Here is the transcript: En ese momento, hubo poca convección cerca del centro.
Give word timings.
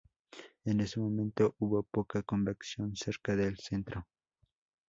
En 0.65 0.79
ese 0.79 0.99
momento, 0.99 1.53
hubo 1.59 1.83
poca 1.83 2.23
convección 2.23 2.95
cerca 2.95 3.35
del 3.35 3.59
centro. 3.59 4.07